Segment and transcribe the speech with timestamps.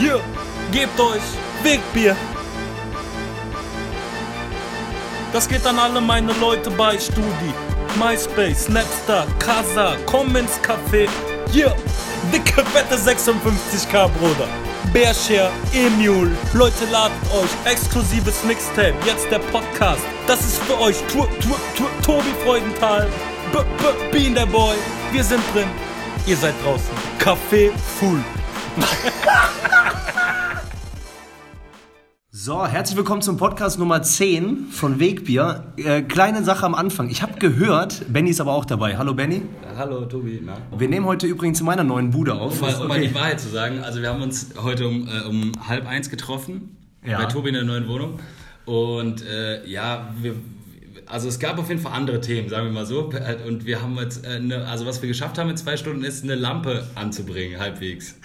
[0.00, 0.18] Hier,
[0.72, 1.20] gebt euch
[1.62, 2.16] Wegbier.
[5.30, 7.52] Das geht an alle meine Leute bei Studi,
[7.98, 11.06] MySpace, Snapstar, Casa, komm ins Café.
[11.52, 11.76] Hier,
[12.32, 14.48] dicke, fette 56k, Bruder.
[14.90, 20.00] Bearshare, Emule, Leute ladet euch, exklusives Mixtape, jetzt der Podcast.
[20.26, 23.06] Das ist für euch, tu, tu, tu, Tobi Freudenthal,
[23.52, 24.76] B, B, Bean der Boy.
[25.12, 25.68] Wir sind drin,
[26.24, 26.88] ihr seid draußen.
[27.18, 28.24] Café full.
[32.32, 35.72] So, herzlich willkommen zum Podcast Nummer 10 von Wegbier.
[35.76, 37.10] Äh, kleine Sache am Anfang.
[37.10, 38.96] Ich habe gehört, Benny ist aber auch dabei.
[38.96, 39.42] Hallo Benny.
[39.76, 40.56] Hallo Tobi, na?
[40.78, 42.54] Wir nehmen heute übrigens in meiner neuen Bude auf.
[42.62, 43.08] Um mal, um mal Okay.
[43.08, 46.76] die Wahrheit zu sagen, also wir haben uns heute um, äh, um halb eins getroffen,
[47.04, 47.18] Ja.
[47.18, 48.20] bei Tobi in der neuen Wohnung.
[48.64, 50.34] Und äh, ja, wir,
[51.06, 53.10] also es gab auf jeden Fall andere Themen, sagen wir mal so.
[53.46, 56.22] Und wir haben jetzt, äh, eine, also was wir geschafft haben in zwei Stunden, ist
[56.24, 58.14] eine Lampe anzubringen, halbwegs.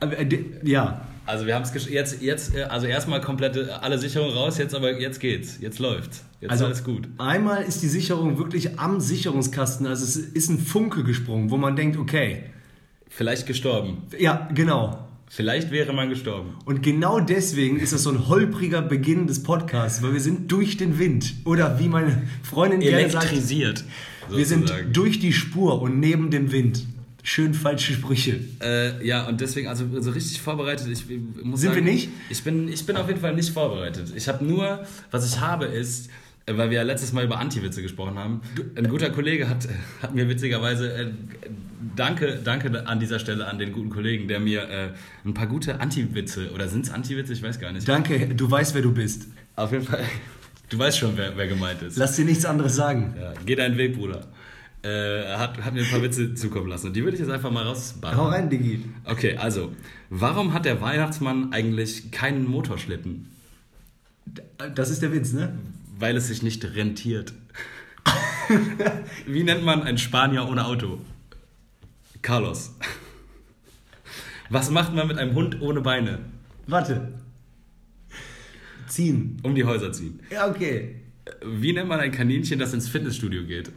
[0.00, 0.26] Äh,
[0.64, 4.74] ja, Also wir haben es jetzt, jetzt, äh, also erstmal komplette, alle Sicherungen raus, jetzt
[4.74, 7.08] aber, jetzt geht's, jetzt läuft's, jetzt also ist alles gut.
[7.18, 9.86] einmal ist die Sicherung wirklich am Sicherungskasten.
[9.86, 12.44] Also es ist ein Funke gesprungen, wo man denkt, okay,
[13.08, 14.04] Vielleicht gestorben.
[14.18, 15.06] ja, genau.
[15.32, 16.54] Vielleicht wäre man gestorben.
[16.64, 20.76] Und genau deswegen ist das so ein holpriger Beginn des Podcasts, weil wir sind durch
[20.76, 21.34] den Wind.
[21.44, 23.84] Oder wie meine Freundin gerne sagt, Elektrisiert.
[24.28, 26.84] wir sind durch die Spur und neben dem Wind.
[27.22, 28.40] Schön falsche Sprüche.
[28.62, 32.08] Äh, ja, und deswegen, also so richtig vorbereitet, ich, ich muss Sind sagen, wir nicht?
[32.28, 34.12] Ich bin, ich bin auf jeden Fall nicht vorbereitet.
[34.14, 36.10] Ich habe nur, was ich habe ist,
[36.46, 38.40] äh, weil wir ja letztes Mal über Anti-Witze gesprochen haben,
[38.74, 39.68] ein guter Kollege hat,
[40.02, 41.06] hat mir witzigerweise, äh,
[41.94, 44.88] danke, danke an dieser Stelle an den guten Kollegen, der mir äh,
[45.24, 47.88] ein paar gute Anti-Witze, oder sind es Anti-Witze, ich weiß gar nicht.
[47.88, 49.26] Danke, du weißt, wer du bist.
[49.56, 50.04] Auf jeden Fall,
[50.70, 51.98] du weißt schon, wer, wer gemeint ist.
[51.98, 53.14] Lass dir nichts anderes sagen.
[53.20, 54.26] Ja, geh deinen Weg, Bruder.
[54.82, 57.50] Äh, hat, hat mir ein paar Witze zukommen lassen und die würde ich jetzt einfach
[57.50, 58.16] mal rausballern.
[58.16, 58.82] Hau rein, Diggi.
[59.04, 59.72] Okay, also,
[60.08, 63.28] warum hat der Weihnachtsmann eigentlich keinen Motorschlitten?
[64.74, 65.58] Das ist der Witz, ne?
[65.98, 67.34] Weil es sich nicht rentiert.
[69.26, 70.98] Wie nennt man einen Spanier ohne Auto?
[72.22, 72.74] Carlos.
[74.48, 76.20] Was macht man mit einem Hund ohne Beine?
[76.66, 77.12] Warte.
[78.88, 79.38] Ziehen.
[79.42, 80.20] Um die Häuser ziehen.
[80.30, 80.96] Ja, okay.
[81.44, 83.70] Wie nennt man ein Kaninchen, das ins Fitnessstudio geht?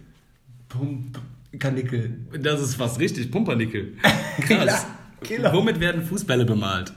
[0.73, 1.19] Pump.
[1.59, 2.19] Kanickel.
[2.41, 3.94] Das ist fast richtig, Pumpernickel.
[4.41, 4.88] Krass.
[5.22, 5.53] Killer.
[5.53, 6.91] Womit werden Fußbälle bemalt?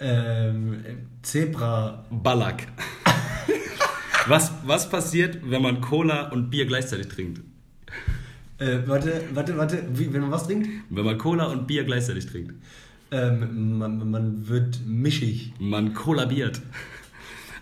[0.00, 0.82] Ähm,
[1.22, 2.04] Zebra.
[2.10, 2.66] Ballack.
[4.26, 7.40] Was, was passiert, wenn man Cola und Bier gleichzeitig trinkt?
[8.58, 9.82] Äh, warte, warte, warte.
[9.94, 10.68] Wie, wenn man was trinkt?
[10.90, 12.52] Wenn man Cola und Bier gleichzeitig trinkt.
[13.10, 15.54] Ähm, man, man wird mischig.
[15.58, 16.60] Man kollabiert.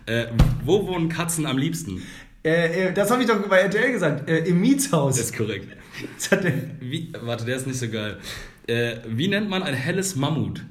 [0.06, 0.26] Äh,
[0.64, 2.02] wo wohnen Katzen am liebsten?
[2.44, 4.28] Äh, äh, das habe ich doch bei RTL gesagt.
[4.28, 5.16] Äh, Im Mietshaus.
[5.16, 5.68] Das ist korrekt.
[6.16, 8.18] Das hat der, Wie, warte, der ist nicht so geil.
[8.66, 10.64] Äh, wie nennt man ein helles Mammut?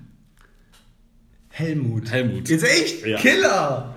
[1.50, 2.12] Helmut.
[2.12, 2.50] Helmut.
[2.50, 3.06] Jetzt echt?
[3.06, 3.18] Ja.
[3.18, 3.96] Killer!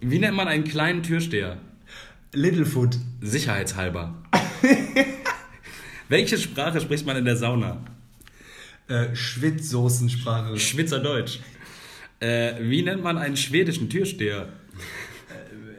[0.00, 1.58] Wie nennt man einen kleinen Türsteher?
[2.32, 2.96] Littlefoot.
[3.20, 4.22] Sicherheitshalber.
[6.08, 7.84] Welche Sprache spricht man in der Sauna?
[8.88, 10.58] Äh, Schwitzsoßensprache.
[10.58, 11.38] Schwitzerdeutsch.
[12.20, 14.48] Äh, wie nennt man einen schwedischen Türsteher?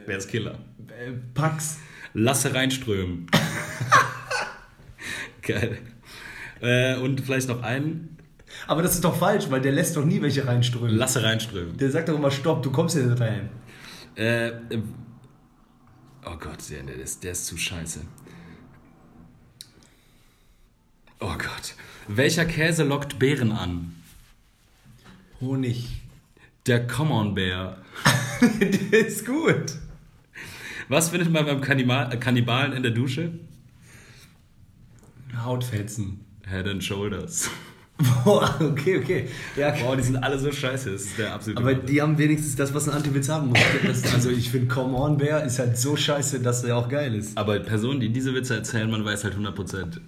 [0.06, 0.58] Wer ist Killer?
[0.96, 1.78] Äh, Pax.
[2.14, 3.26] Lasse reinströmen.
[5.42, 5.78] Geil.
[6.60, 8.16] Äh, und vielleicht noch einen.
[8.66, 10.96] Aber das ist doch falsch, weil der lässt doch nie welche reinströmen.
[10.96, 11.76] Lasse reinströmen.
[11.76, 13.50] Der sagt doch immer Stopp, du kommst hier nicht rein.
[14.16, 14.82] Äh, äh,
[16.24, 18.00] oh Gott, der, der, ist, der ist zu scheiße.
[21.20, 21.74] Oh Gott.
[22.08, 23.94] Welcher Käse lockt Beeren an?
[25.40, 26.00] Honig.
[26.66, 27.78] Der Common Bear.
[28.60, 29.74] der ist gut.
[30.88, 33.32] Was findet man beim Kannibal, Kannibalen in der Dusche?
[35.44, 36.20] Hautfetzen.
[36.48, 37.50] Head and Shoulders.
[38.24, 39.28] Boah, okay, okay.
[39.56, 40.92] Ja, Boah, die sind alle so scheiße.
[40.92, 41.86] Das ist der absolute aber Wahnsinn.
[41.86, 43.58] die haben wenigstens das, was ein Antiwitz haben muss.
[44.12, 47.36] Also ich finde Come On Bear ist halt so scheiße, dass er auch geil ist.
[47.38, 49.98] Aber Personen, die diese Witze erzählen, man weiß halt 100%.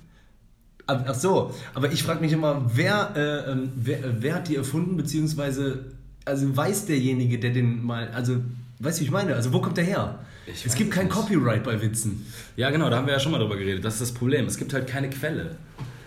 [0.86, 4.56] Ach ach so, aber ich frage mich immer, wer, äh, ähm, wer, wer hat die
[4.56, 5.84] erfunden, beziehungsweise,
[6.24, 8.36] also weiß derjenige, der den mal, also,
[8.80, 9.34] weißt du, wie ich meine?
[9.34, 10.18] Also, wo kommt der her?
[10.52, 11.14] Ich es gibt kein nicht.
[11.14, 12.26] Copyright bei Witzen.
[12.56, 13.84] Ja, genau, da haben wir ja schon mal drüber geredet.
[13.84, 14.46] Das ist das Problem.
[14.46, 15.56] Es gibt halt keine Quelle.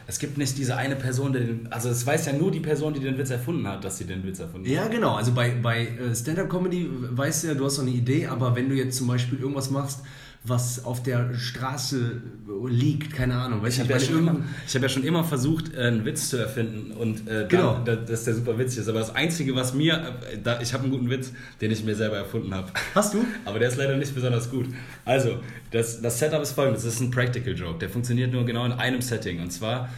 [0.07, 1.67] Es gibt nicht diese eine Person, die den.
[1.71, 4.23] Also, es weiß ja nur die Person, die den Witz erfunden hat, dass sie den
[4.25, 4.73] Witz erfunden hat.
[4.73, 5.15] Ja, genau.
[5.15, 8.67] Also bei, bei äh, Stand-Up-Comedy weißt du ja, du hast so eine Idee, aber wenn
[8.67, 10.01] du jetzt zum Beispiel irgendwas machst,
[10.43, 12.19] was auf der Straße
[12.67, 15.71] liegt, keine Ahnung, weißt Ich habe ja, schon immer- ich hab ja schon immer versucht,
[15.75, 17.79] äh, einen Witz zu erfinden und äh, Genau.
[17.85, 18.89] da- dass der super witzig ist.
[18.89, 19.93] Aber das Einzige, was mir,
[20.33, 22.71] äh, da, ich habe einen guten Witz, den ich mir selber erfunden habe.
[22.95, 23.23] Hast du?
[23.45, 24.65] Aber der ist leider nicht besonders gut.
[25.05, 25.37] Also,
[25.69, 27.77] das, das Setup ist folgendes: Das ist ein Practical Joke.
[27.77, 29.41] Der funktioniert nur genau in einem Setting.
[29.41, 29.89] Und zwar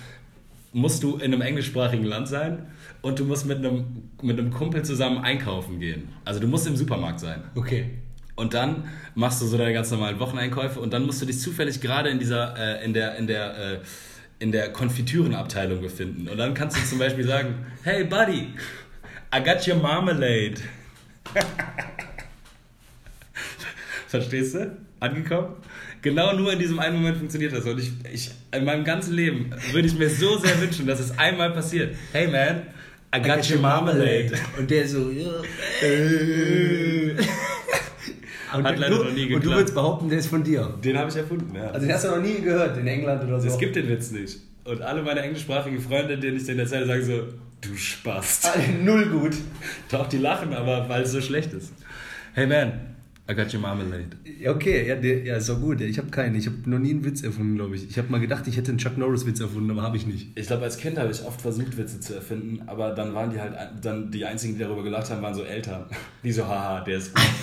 [0.73, 2.65] musst du in einem englischsprachigen Land sein
[3.01, 3.85] und du musst mit einem,
[4.21, 6.09] mit einem Kumpel zusammen einkaufen gehen.
[6.25, 7.43] Also du musst im Supermarkt sein.
[7.55, 7.91] Okay.
[8.35, 11.81] Und dann machst du so deine ganz normalen Wocheneinkäufe und dann musst du dich zufällig
[11.81, 13.79] gerade in dieser, äh, in der, in der, äh,
[14.39, 16.27] in der Konfitürenabteilung befinden.
[16.27, 18.53] Und dann kannst du zum Beispiel sagen, hey Buddy,
[19.35, 20.55] I got your marmalade.
[24.07, 24.77] Verstehst du?
[24.99, 25.55] Angekommen?
[26.01, 27.65] Genau nur in diesem einen Moment funktioniert das.
[27.65, 31.17] Und ich, ich, in meinem ganzen Leben würde ich mir so sehr wünschen, dass es
[31.17, 31.95] einmal passiert.
[32.11, 32.63] Hey man,
[33.15, 34.33] I got, your marmalade.
[34.57, 35.31] Und der so, ja.
[38.55, 39.57] und, Hat leider du, noch nie und du geklappt.
[39.57, 40.73] würdest behaupten, der ist von dir.
[40.83, 41.67] Den habe ich erfunden, ja.
[41.67, 43.47] Also den hast du noch nie gehört in England oder so.
[43.47, 44.39] Es gibt den Witz nicht.
[44.65, 47.23] Und alle meine englischsprachigen Freunde, denen ich den erzähle, sagen so,
[47.61, 48.47] du Spast.
[48.83, 49.35] null gut.
[49.91, 51.73] Doch, die lachen, aber weil es so schlecht ist.
[52.33, 52.71] Hey man,
[53.29, 54.05] I got your marmalade.
[54.45, 55.79] Okay, ja, der, ja ist doch gut.
[55.81, 56.35] Ich habe keinen.
[56.35, 57.89] Ich habe noch nie einen Witz erfunden, glaube ich.
[57.89, 60.27] Ich habe mal gedacht, ich hätte einen Chuck Norris Witz erfunden, aber habe ich nicht.
[60.35, 63.39] Ich glaube, als Kind habe ich oft versucht, Witze zu erfinden, aber dann waren die
[63.39, 65.85] halt, dann die einzigen, die darüber gelacht haben, waren so Eltern.
[66.23, 67.23] Die so, haha, der ist gut.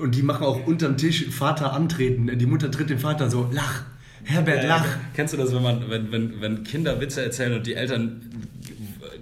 [0.00, 2.38] Und die machen auch unterm Tisch Vater antreten.
[2.38, 3.82] Die Mutter tritt den Vater so, lach.
[4.24, 4.84] Herbert, lach.
[5.14, 8.20] Kennst du das, wenn, man, wenn, wenn, wenn Kinder Witze erzählen und die Eltern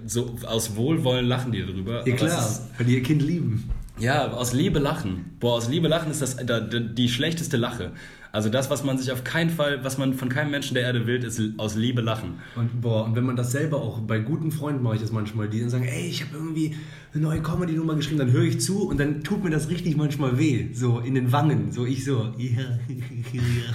[0.05, 2.07] so aus Wohlwollen lachen die darüber?
[2.07, 3.69] Ja klar, ist- weil die ihr Kind lieben.
[3.99, 5.25] Ja, aus Liebe lachen.
[5.41, 7.91] Boah, aus Liebe lachen ist das da, da, die schlechteste Lache.
[8.31, 11.07] Also das, was man sich auf keinen Fall, was man von keinem Menschen der Erde
[11.07, 12.39] will, ist aus Liebe lachen.
[12.55, 15.49] Und boah, und wenn man das selber auch bei guten Freunden mache ich das manchmal,
[15.49, 16.75] die dann sagen, ey, ich habe irgendwie
[17.13, 20.37] eine neue Comedy-Nummer geschrieben, dann höre ich zu und dann tut mir das richtig manchmal
[20.37, 22.61] weh, so in den Wangen, so ich so, ja,
[23.33, 23.73] ja.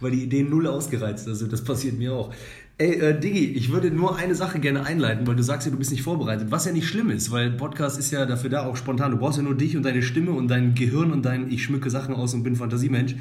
[0.00, 2.32] Weil die Idee null ausgereizt, also das passiert mir auch.
[2.80, 5.76] Ey, äh, Diggi, ich würde nur eine Sache gerne einleiten, weil du sagst ja, du
[5.76, 8.74] bist nicht vorbereitet, was ja nicht schlimm ist, weil Podcast ist ja dafür da, auch
[8.74, 9.10] spontan.
[9.10, 11.90] Du brauchst ja nur dich und deine Stimme und dein Gehirn und dein, ich schmücke
[11.90, 13.16] Sachen aus und bin Fantasiemensch.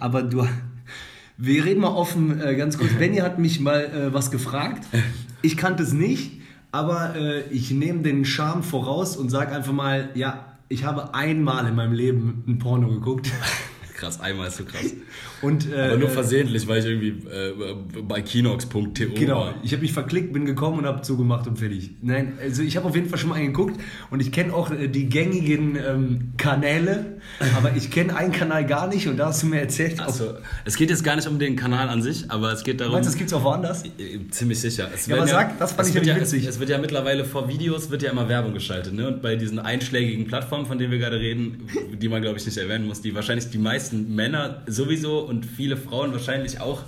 [0.00, 0.46] Aber du,
[1.38, 2.92] wir reden mal offen, äh, ganz kurz.
[2.92, 4.86] Benny hat mich mal äh, was gefragt.
[5.42, 6.32] Ich kannte es nicht,
[6.70, 11.66] aber äh, ich nehme den Charme voraus und sage einfach mal, ja, ich habe einmal
[11.66, 13.30] in meinem Leben ein Porno geguckt.
[13.94, 14.92] Krass, einmal ist so krass.
[15.42, 19.54] Und, äh, Aber nur äh, versehentlich, weil ich irgendwie äh, bei kinox.to Genau, war.
[19.62, 21.90] ich habe mich verklickt, bin gekommen und habe zugemacht und fertig.
[22.02, 24.88] Nein, also ich habe auf jeden Fall schon mal geguckt und ich kenne auch äh,
[24.88, 27.18] die gängigen ähm, Kanäle,
[27.56, 30.34] aber ich kenne einen Kanal gar nicht und da hast du mir erzählt, Also,
[30.64, 32.94] es geht jetzt gar nicht um den Kanal an sich, aber es geht darum.
[32.94, 33.82] meinst du, das gibt's auch woanders?
[34.30, 34.90] Ziemlich sicher.
[34.94, 36.44] Es Ja, aber sag, das fand es ich ja, witzig.
[36.44, 39.08] Es, es wird ja mittlerweile vor Videos wird ja immer Werbung geschaltet, ne?
[39.08, 41.66] Und bei diesen einschlägigen Plattformen, von denen wir gerade reden,
[42.00, 45.76] die man glaube ich nicht erwähnen muss, die wahrscheinlich die meisten Männer sowieso und viele
[45.76, 46.82] Frauen wahrscheinlich auch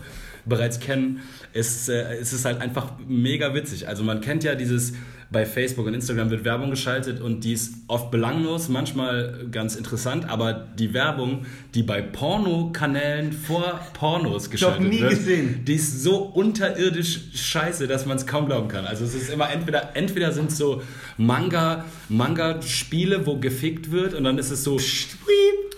[0.44, 1.20] bereits kennen,
[1.52, 3.88] ist, äh, ist es halt einfach mega witzig.
[3.88, 4.94] Also man kennt ja dieses
[5.32, 10.28] bei Facebook und Instagram wird Werbung geschaltet und die ist oft belanglos, manchmal ganz interessant,
[10.28, 15.64] aber die Werbung, die bei Pornokanälen vor Pornos geschaltet nie wird, gesehen.
[15.64, 18.84] die ist so unterirdisch scheiße, dass man es kaum glauben kann.
[18.84, 20.82] Also es ist immer entweder, entweder sind so
[21.16, 24.78] Manga, Manga-Spiele, wo gefickt wird und dann ist es so,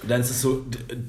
[0.09, 0.67] dann ist es so,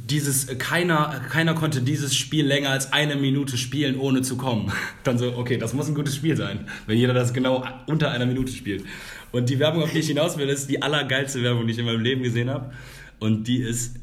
[0.10, 4.72] dieses, keiner, keiner konnte dieses Spiel länger als eine Minute spielen, ohne zu kommen.
[5.04, 8.26] Dann so, okay, das muss ein gutes Spiel sein, wenn jeder das genau unter einer
[8.26, 8.84] Minute spielt.
[9.32, 11.86] Und die Werbung, auf die ich hinaus will, ist die allergeilste Werbung, die ich in
[11.86, 12.74] meinem Leben gesehen habe.
[13.20, 13.98] Und die ist,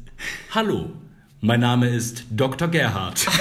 [0.51, 0.91] hallo,
[1.41, 2.67] mein Name ist Dr.
[2.67, 3.25] Gerhard.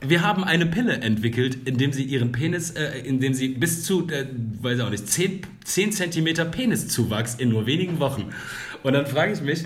[0.00, 4.26] Wir haben eine Pille entwickelt, indem sie ihren Penis, äh, indem sie bis zu, äh,
[4.62, 8.26] weiß ich auch nicht, 10, 10 Zentimeter Peniszuwachs in nur wenigen Wochen.
[8.84, 9.64] Und dann frage ich mich,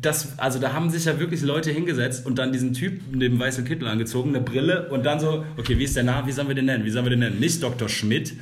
[0.00, 3.64] das, also da haben sich ja wirklich Leute hingesetzt und dann diesen Typ dem weißen
[3.64, 6.54] Kittel angezogen, eine Brille und dann so, okay, wie ist der Name, wie sollen wir
[6.54, 6.84] den nennen?
[6.84, 7.40] Wie sollen wir den nennen?
[7.40, 7.88] Nicht Dr.
[7.88, 8.34] Schmidt,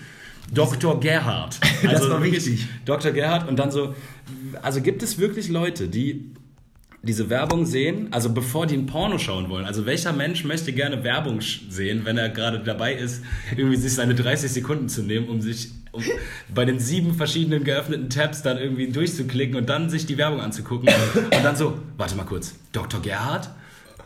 [0.52, 0.98] Dr.
[1.00, 1.58] Gerhard.
[1.82, 2.66] Das war wichtig.
[2.84, 3.12] Dr.
[3.12, 3.94] Gerhard und dann so,
[4.62, 6.32] also gibt es wirklich Leute, die
[7.02, 9.64] diese Werbung sehen, also bevor die ein Porno schauen wollen.
[9.64, 13.22] Also welcher Mensch möchte gerne Werbung sehen, wenn er gerade dabei ist,
[13.56, 18.10] irgendwie sich seine 30 Sekunden zu nehmen, um sich um bei den sieben verschiedenen geöffneten
[18.10, 22.24] Tabs dann irgendwie durchzuklicken und dann sich die Werbung anzugucken und dann so, warte mal
[22.24, 23.00] kurz, Dr.
[23.00, 23.50] Gerhard?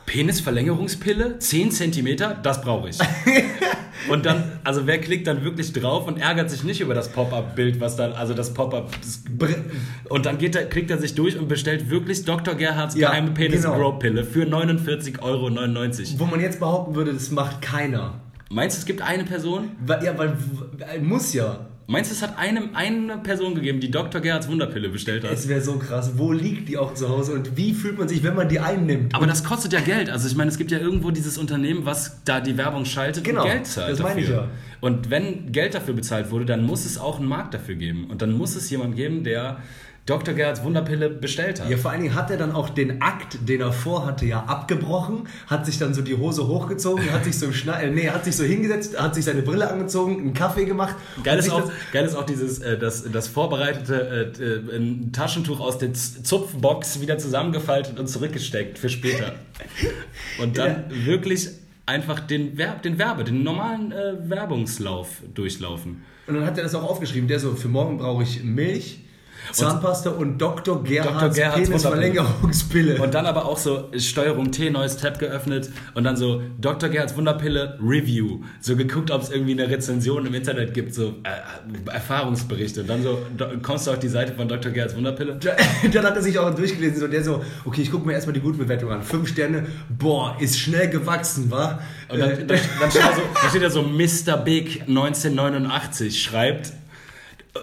[0.05, 1.39] Penisverlängerungspille?
[1.39, 2.37] 10 Zentimeter?
[2.43, 2.97] Das brauche ich.
[4.09, 7.79] Und dann, also wer klickt dann wirklich drauf und ärgert sich nicht über das Pop-up-Bild,
[7.79, 8.91] was dann, also das Pop-up.
[10.09, 12.55] Und dann geht er, klickt er sich durch und bestellt wirklich Dr.
[12.55, 13.37] Gerhards Ja, geheime genau.
[13.37, 16.19] Penis-Grow-Pille für 49,99 Euro.
[16.19, 18.15] Wo man jetzt behaupten würde, das macht keiner.
[18.49, 19.71] Meinst du, es gibt eine Person?
[19.87, 20.37] Ja, weil
[21.01, 21.67] muss ja.
[21.85, 24.21] Meinst du, es hat eine, eine Person gegeben, die Dr.
[24.21, 25.31] Gerhards Wunderpille bestellt hat?
[25.31, 26.13] Es wäre so krass.
[26.15, 29.13] Wo liegt die auch zu Hause und wie fühlt man sich, wenn man die einnimmt?
[29.13, 30.09] Aber das kostet ja Geld.
[30.09, 33.43] Also ich meine, es gibt ja irgendwo dieses Unternehmen, was da die Werbung schaltet Genau,
[33.43, 34.13] und Geld zahlt das dafür.
[34.15, 34.47] meine ich ja.
[34.79, 38.07] Und wenn Geld dafür bezahlt wurde, dann muss es auch einen Markt dafür geben.
[38.09, 39.57] Und dann muss es jemand geben, der
[40.05, 40.33] Dr.
[40.33, 41.69] Gerhards Wunderpille bestellt hat.
[41.69, 45.29] Ja, vor allen Dingen hat er dann auch den Akt, den er vorhatte, ja abgebrochen,
[45.47, 48.35] hat sich dann so die Hose hochgezogen, hat sich so im äh, nee, hat sich
[48.35, 50.95] so hingesetzt, hat sich seine Brille angezogen, einen Kaffee gemacht.
[51.23, 55.11] Geil ist, auch, das- geil ist auch dieses, äh, das, das vorbereitete äh, äh, ein
[55.13, 59.35] Taschentuch aus der Z- Zupfbox wieder zusammengefaltet und zurückgesteckt für später.
[60.41, 61.47] Und dann wirklich
[61.85, 66.03] einfach den, Werb, den Werbe, den normalen äh, Werbungslauf durchlaufen.
[66.27, 67.27] Und dann hat er das auch aufgeschrieben.
[67.27, 68.99] Der so, für morgen brauche ich Milch,
[69.51, 70.83] Zahnpasta und, Dr.
[70.83, 73.01] Gerhards, Gerhards Penisverlängerungspille.
[73.01, 76.89] Und dann aber auch so Steuerung T, neues Tab geöffnet und dann so Dr.
[76.89, 78.41] Gerhards Wunderpille Review.
[78.61, 82.81] So geguckt, ob es irgendwie eine Rezension im Internet gibt, so äh, Erfahrungsberichte.
[82.81, 84.71] Und dann so do, kommst du auf die Seite von Dr.
[84.71, 85.39] Gerhards Wunderpille.
[85.93, 88.41] dann hat er sich auch durchgelesen, so der so, okay, ich gucke mir erstmal die
[88.41, 89.03] guten Bewertungen an.
[89.03, 91.79] Fünf Sterne, boah, ist schnell gewachsen, wa?
[92.09, 94.37] Und dann, dann, dann, steht, da so, dann steht da so Mr.
[94.37, 96.73] Big 1989 schreibt,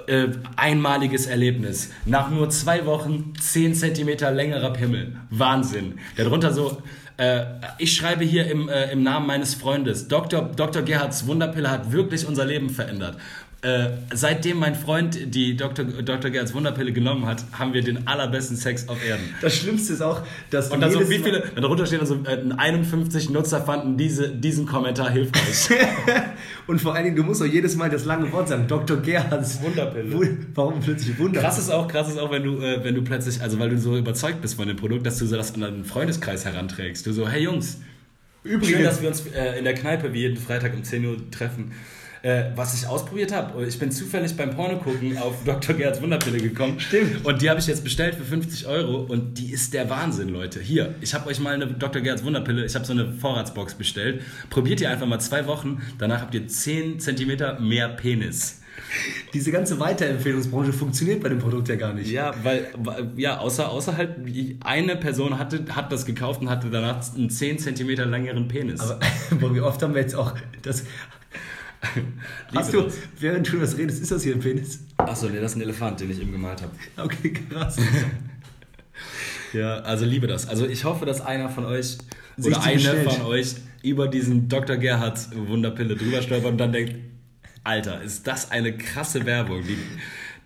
[0.07, 1.91] äh, einmaliges Erlebnis.
[2.05, 5.17] Nach nur zwei Wochen 10 cm längerer Pimmel.
[5.31, 5.99] Wahnsinn.
[6.17, 6.83] Darunter so,
[7.17, 7.45] äh,
[7.79, 10.43] ich schreibe hier im, äh, im Namen meines Freundes, Dr.
[10.43, 10.83] Dr.
[10.83, 13.19] Gerhards Wunderpille hat wirklich unser Leben verändert.
[13.62, 15.85] Äh, seitdem mein Freund die Dr.
[15.85, 16.31] Dr.
[16.31, 19.23] Gerhards Wunderpille genommen hat, haben wir den allerbesten Sex auf Erden.
[19.43, 22.38] das Schlimmste ist auch, dass Und dann so, wie viele, darunter steht dann so, äh,
[22.57, 25.79] 51 Nutzer fanden diese, diesen Kommentar hilfreich.
[26.69, 28.67] Und vor allen Dingen, du musst auch jedes Mal das lange Wort sagen.
[28.67, 28.97] Dr.
[28.97, 30.11] Gerhards Wunderpille.
[30.11, 31.43] Wu- Warum plötzlich Wunder?
[31.43, 33.79] Krass ist auch, krass ist auch, wenn du, äh, wenn du plötzlich, also weil du
[33.79, 37.07] so überzeugt bist von dem Produkt, dass du so das an deinen Freundeskreis heranträgst.
[37.07, 37.76] Du so, hey Jungs,
[38.43, 41.31] Übrigens- schön, dass wir uns äh, in der Kneipe wie jeden Freitag um 10 Uhr
[41.31, 41.73] treffen.
[42.23, 45.75] Äh, was ich ausprobiert habe, ich bin zufällig beim Porno gucken auf Dr.
[45.75, 46.79] Gerhards Wunderpille gekommen.
[46.79, 47.25] Stimmt.
[47.25, 50.61] Und die habe ich jetzt bestellt für 50 Euro und die ist der Wahnsinn, Leute.
[50.61, 52.03] Hier, ich habe euch mal eine Dr.
[52.03, 54.23] Gerhards Wunderpille, ich habe so eine Vorratsbox bestellt.
[54.50, 58.61] Probiert ihr einfach mal zwei Wochen, danach habt ihr 10 Zentimeter mehr Penis.
[59.35, 62.11] Diese ganze Weiterempfehlungsbranche funktioniert bei dem Produkt ja gar nicht.
[62.11, 62.69] Ja, weil,
[63.17, 64.17] ja, außer, außer halt
[64.65, 68.81] eine Person hatte, hat das gekauft und hatte danach einen 10 cm längeren Penis.
[68.81, 69.00] Aber
[69.55, 70.85] wie oft haben wir jetzt auch das.
[72.55, 72.95] Hast du, das.
[73.19, 74.81] während du das redest, ist das hier ein Penis?
[74.99, 76.73] Achso, nee, das ist ein Elefant, den ich eben gemalt habe.
[76.97, 77.77] Okay, krass.
[79.53, 80.49] Ja, also liebe das.
[80.49, 81.99] Also ich hoffe, dass einer von euch
[82.37, 83.13] Sich oder eine bestellt.
[83.13, 84.77] von euch über diesen Dr.
[84.77, 86.95] Gerhards Wunderpille drüber stolpert und dann denkt,
[87.65, 89.77] Alter, ist das eine krasse Werbung, die,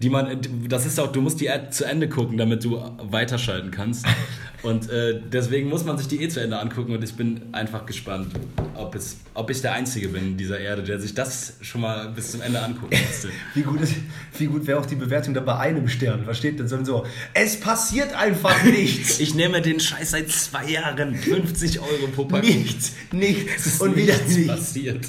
[0.00, 3.70] die man, das ist auch, du musst die Ad zu Ende gucken, damit du weiterschalten
[3.70, 4.06] kannst.
[4.62, 7.84] Und äh, deswegen muss man sich die eh zu Ende angucken und ich bin einfach
[7.84, 8.28] gespannt,
[8.74, 12.08] ob, es, ob ich der Einzige bin in dieser Erde, der sich das schon mal
[12.08, 13.28] bis zum Ende angucken musste.
[13.52, 13.96] Wie gut, ist-
[14.38, 16.22] wie gut wäre auch die Bewertung da bei einem Stern?
[16.24, 16.82] Was steht denn so?
[16.82, 17.04] so?
[17.34, 19.20] Es passiert einfach nichts.
[19.20, 22.48] Ich nehme den Scheiß seit zwei Jahren, 50 Euro pro Packung.
[22.48, 25.04] nichts, nichts Und wieder nichts passiert.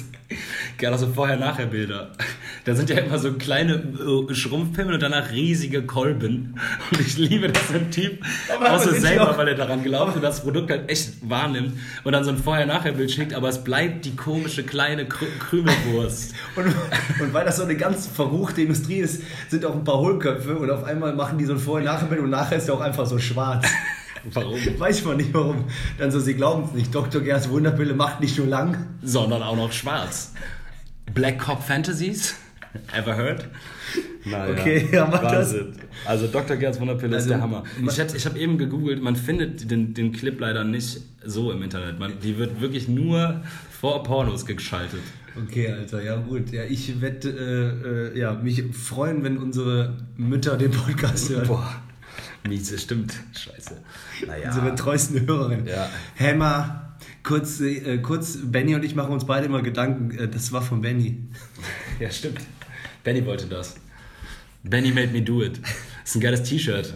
[0.76, 2.12] Geil, also Vorher-Nachher-Bilder.
[2.66, 6.58] Da sind ja immer so kleine äh, Schrumpfpimmel und danach riesige Kolben.
[6.90, 10.42] Und ich liebe, dass so ein Typ die selber, weil er daran glaubt und das
[10.42, 14.64] Produkt halt echt wahrnimmt und dann so ein Vorher-Nachher-Bild schickt, aber es bleibt die komische
[14.64, 16.34] kleine Krü Krümelwurst.
[16.56, 16.74] Und,
[17.20, 20.70] und weil das so eine ganz verruchte Industrie ist, sind auch ein paar Hohlköpfe und
[20.70, 23.66] auf einmal machen die so ein Vorher-Nachher-Bild und nachher ist er auch einfach so schwarz.
[24.32, 24.58] Warum?
[24.78, 25.64] Weiß man nicht warum.
[25.98, 26.94] Dann so, sie glauben es nicht.
[26.94, 27.20] Dr.
[27.20, 28.86] Gerds Wunderpille macht nicht nur lang.
[29.02, 30.32] Sondern auch noch schwarz.
[31.14, 32.34] Black Cop Fantasies?
[32.92, 33.48] Ever heard?
[34.24, 35.54] Naja, Okay, ja, mach das.
[36.04, 36.56] Also Dr.
[36.56, 37.64] Gerds Wunderpille Also, ist der Hammer.
[37.88, 41.62] Ich, hätte- ich habe eben gegoogelt, man findet den, den Clip leider nicht so im
[41.62, 41.98] Internet.
[41.98, 45.00] Man, die wird wirklich nur vor Pornos geschaltet.
[45.46, 46.50] Okay, Alter, ja gut.
[46.50, 47.28] Ja, ich werde
[48.14, 51.46] äh, äh, ja, mich freuen, wenn unsere Mütter den Podcast hören.
[51.46, 51.82] Boah,
[52.48, 53.12] miese, stimmt.
[53.34, 53.76] Scheiße.
[54.26, 54.48] Naja.
[54.48, 55.66] Unsere treuesten Hörerinnen.
[55.66, 55.90] Ja.
[56.18, 60.62] Hammer, kurz, äh, kurz, Benny und ich machen uns beide immer Gedanken, äh, das war
[60.62, 61.18] von Benny.
[62.00, 62.40] Ja, stimmt.
[63.06, 63.76] Benny wollte das.
[64.64, 65.60] Benny made me do it.
[65.62, 66.92] Das ist ein geiles T-Shirt.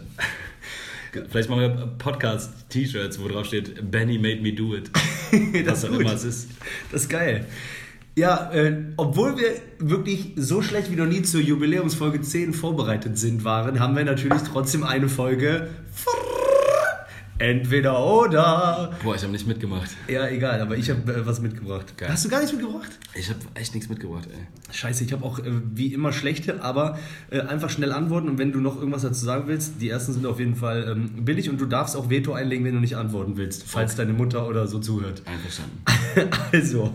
[1.29, 4.91] Vielleicht machen wir Podcast-T-Shirts, wo drauf steht Benny made me do it.
[5.67, 6.01] Was auch gut.
[6.01, 6.49] immer es ist.
[6.91, 7.47] Das ist geil.
[8.17, 13.45] Ja, äh, obwohl wir wirklich so schlecht wie noch nie zur Jubiläumsfolge 10 vorbereitet sind
[13.45, 15.69] waren, haben wir natürlich trotzdem eine Folge
[17.41, 18.93] entweder oder.
[19.03, 19.91] Boah, ich habe nicht mitgemacht.
[20.09, 21.97] Ja, egal, aber ich habe äh, was mitgebracht.
[21.97, 22.09] Geil.
[22.11, 22.91] Hast du gar nichts mitgebracht?
[23.15, 24.47] Ich habe echt nichts mitgebracht, ey.
[24.73, 26.99] Scheiße, ich habe auch äh, wie immer schlechte, aber
[27.31, 30.27] äh, einfach schnell antworten und wenn du noch irgendwas dazu sagen willst, die ersten sind
[30.27, 33.37] auf jeden Fall ähm, billig und du darfst auch Veto einlegen, wenn du nicht antworten
[33.37, 35.23] willst, falls deine Mutter oder so zuhört.
[35.27, 35.83] Einverstanden.
[36.53, 36.93] Also,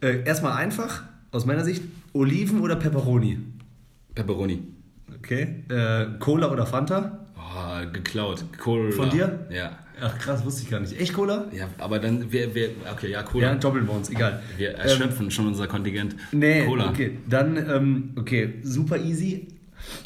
[0.00, 1.82] äh, erstmal einfach, aus meiner Sicht,
[2.12, 3.38] Oliven oder Pepperoni?
[4.14, 4.62] Pepperoni.
[5.18, 5.64] Okay.
[5.68, 7.26] Äh, Cola oder Fanta?
[7.38, 8.44] Oh, geklaut.
[8.58, 8.90] Cola.
[8.92, 9.46] Von dir?
[9.50, 9.78] Ja.
[10.00, 10.98] Ach krass, wusste ich gar nicht.
[10.98, 11.46] Echt Cola?
[11.52, 13.48] Ja, aber dann, wir, wir, okay, ja, Cola.
[13.48, 14.42] Ja, doppeln wir uns, egal.
[14.56, 16.14] Wir erschöpfen schon unser Kontingent.
[16.30, 16.90] Nee, Cola.
[16.90, 17.18] okay.
[17.28, 19.48] Dann, ähm, okay, super easy.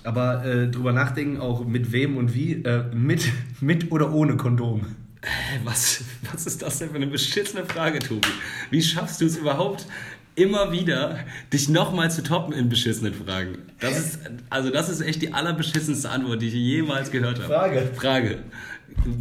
[0.05, 4.87] Aber äh, drüber nachdenken, auch mit wem und wie, äh, mit, mit oder ohne Kondom.
[5.25, 8.27] Hä, Was, was ist das denn für eine beschissene Frage, Tobi?
[8.71, 9.87] Wie schaffst du es überhaupt,
[10.35, 11.19] immer wieder
[11.53, 13.59] dich nochmal zu toppen in beschissenen Fragen?
[13.81, 14.19] Das ist,
[14.51, 17.49] also das ist echt die allerbeschissenste Antwort, die ich jemals gehört habe.
[17.49, 17.91] Frage.
[17.95, 18.39] Frage.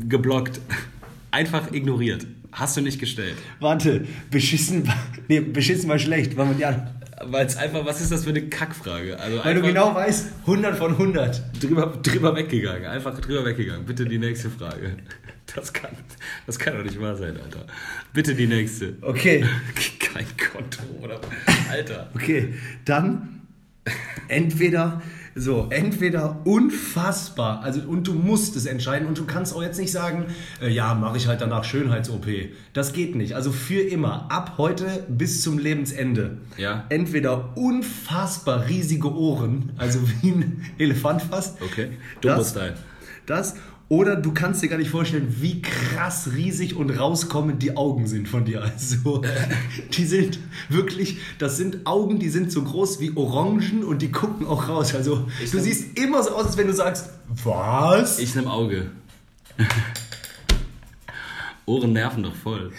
[0.07, 0.59] Geblockt.
[1.31, 2.25] Einfach ignoriert.
[2.51, 3.35] Hast du nicht gestellt.
[3.59, 4.97] Warte, beschissen war,
[5.29, 6.91] nee, beschissen war schlecht, weil man ja,
[7.25, 9.19] Weil es einfach, was ist das für eine Kackfrage?
[9.19, 11.61] Also weil du genau weißt, 100 von 100.
[11.61, 12.85] drüber, drüber weggegangen.
[12.85, 13.85] Einfach drüber weggegangen.
[13.85, 14.97] Bitte die nächste Frage.
[15.55, 15.91] Das kann,
[16.45, 17.65] das kann doch nicht wahr sein, Alter.
[18.13, 18.95] Bitte die nächste.
[19.01, 19.45] Okay,
[19.99, 21.19] Kein Konto, oder?
[21.69, 22.09] Alter.
[22.15, 22.53] okay,
[22.85, 23.41] dann
[24.27, 25.01] entweder
[25.35, 29.91] so, entweder unfassbar, also und du musst es entscheiden und du kannst auch jetzt nicht
[29.91, 30.25] sagen,
[30.61, 32.27] äh, ja, mache ich halt danach Schönheits-OP.
[32.73, 33.33] Das geht nicht.
[33.33, 36.37] Also für immer, ab heute bis zum Lebensende.
[36.57, 36.85] Ja.
[36.89, 41.61] Entweder unfassbar riesige Ohren, also wie ein Elefant fast.
[41.61, 41.91] Okay.
[42.21, 42.75] Das, Dumbo-Style.
[43.25, 43.55] das
[43.91, 48.29] oder du kannst dir gar nicht vorstellen, wie krass riesig und rauskommend die Augen sind
[48.29, 48.61] von dir.
[48.63, 49.21] Also,
[49.97, 54.47] die sind wirklich, das sind Augen, die sind so groß wie Orangen und die gucken
[54.47, 54.95] auch raus.
[54.95, 57.09] Also, du nehm- siehst immer so aus, als wenn du sagst,
[57.43, 58.19] was?
[58.19, 58.91] Ich nehme Auge.
[61.65, 62.71] Ohren nerven doch voll.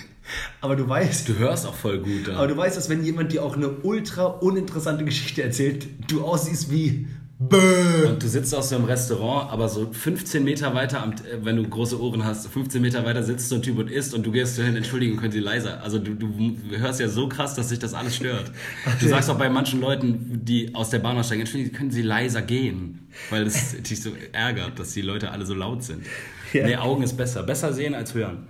[0.62, 2.49] aber du weißt, Du hörst auch voll gut aber dann.
[2.49, 7.07] du weißt, dass wenn jemand dir auch eine ultra uninteressante Geschichte erzählt, du aussiehst wie
[7.49, 8.06] Bäh.
[8.08, 11.56] Und du sitzt auch so im Restaurant, aber so 15 Meter weiter, am, äh, wenn
[11.56, 14.32] du große Ohren hast, 15 Meter weiter sitzt so ein Typ und isst und du
[14.32, 15.82] gehst hin, entschuldigen, können Sie leiser.
[15.82, 18.50] Also du, du hörst ja so krass, dass sich das alles stört.
[19.00, 22.42] Du sagst auch bei manchen Leuten, die aus der Bahn aussteigen, entschuldigen, können Sie leiser
[22.42, 23.08] gehen?
[23.30, 26.04] Weil es dich so ärgert, dass die Leute alle so laut sind.
[26.52, 26.66] Ja.
[26.66, 27.42] Nee, Augen ist besser.
[27.42, 28.46] Besser sehen als hören.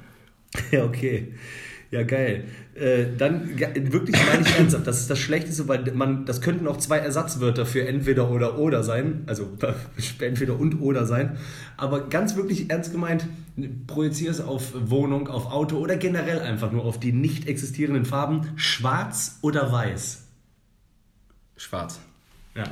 [0.70, 1.34] Ja, okay.
[1.92, 2.44] Ja, geil.
[2.75, 6.78] Äh, dann wirklich meine ich ernsthaft, das ist das Schlechteste, weil man, das könnten auch
[6.78, 9.46] zwei Ersatzwörter für entweder oder oder sein, also
[10.20, 11.37] entweder und oder sein.
[11.76, 13.26] Aber ganz wirklich ernst gemeint,
[13.87, 18.49] projiziere es auf Wohnung, auf Auto oder generell einfach nur auf die nicht existierenden Farben,
[18.56, 20.22] schwarz oder weiß.
[21.59, 22.00] Schwarz.
[22.55, 22.64] Ja.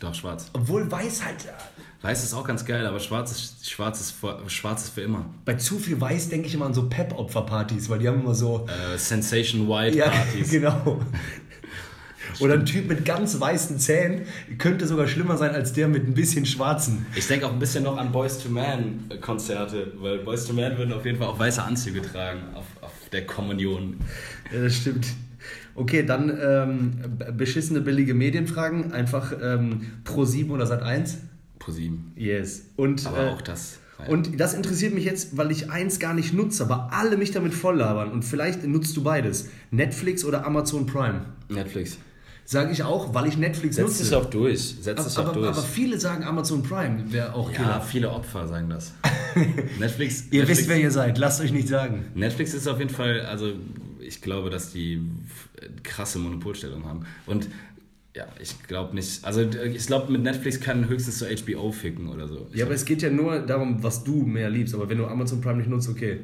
[0.00, 0.48] Doch, schwarz.
[0.54, 1.52] Obwohl weiß halt,
[2.04, 5.24] Weiß ist auch ganz geil, aber schwarz ist, schwarz ist, für, schwarz ist für immer.
[5.46, 8.66] bei zu viel weiß denke ich immer an so Pep-Opfer-Partys, weil die haben immer so,
[8.68, 10.12] Äh, Sensation White Ja,
[10.50, 11.00] genau.
[12.40, 14.26] Oder ein Typ mit ganz weißen Zähnen
[14.58, 17.06] könnte sogar schlimmer sein als der mit ein bisschen schwarzen.
[17.14, 20.76] Ich denke auch ein bisschen noch an Boys to Man Konzerte, weil Boys to Man
[20.76, 23.96] würden auf jeden Fall auch weiße Anzüge tragen auf, auf der Kommunion.
[24.52, 25.06] Ja, das stimmt.
[25.74, 27.00] Okay, dann ähm,
[27.34, 28.92] beschissene billige Medienfragen.
[28.92, 31.18] Einfach ähm, Pro 7 oder Sat 1.
[31.64, 32.12] Pro sieben.
[32.16, 32.66] Yes.
[32.76, 33.78] Und, Aber äh, auch das.
[34.08, 37.54] und das interessiert mich jetzt, weil ich eins gar nicht nutze, aber alle mich damit
[37.54, 38.12] volllabern.
[38.12, 39.48] Und vielleicht nutzt du beides.
[39.70, 41.22] Netflix oder Amazon Prime.
[41.48, 41.98] Netflix.
[42.46, 44.02] Sage ich auch, weil ich Netflix Setz nutze.
[44.02, 44.76] dich auch durch.
[44.82, 45.48] Setz dich auch aber, durch.
[45.48, 47.80] aber viele sagen Amazon Prime wäre auch ja, Killer.
[47.80, 48.92] viele Opfer sagen das.
[49.78, 50.24] Netflix.
[50.30, 51.16] Ihr Netflix, wisst, wer ihr seid.
[51.16, 52.04] Lasst euch nicht sagen.
[52.14, 53.52] Netflix ist auf jeden Fall, also
[53.98, 55.00] ich glaube, dass die
[55.82, 57.06] krasse Monopolstellung haben.
[57.24, 57.48] Und
[58.14, 62.28] ja, ich glaube nicht, also ich glaube, mit Netflix kann höchstens so HBO ficken oder
[62.28, 62.46] so.
[62.52, 64.74] Ich Ja, aber es geht ja nur darum, was du mehr liebst.
[64.74, 66.20] Aber wenn du Amazon Prime nicht nutzt, okay.